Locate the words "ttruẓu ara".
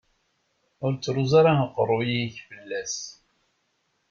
0.93-1.53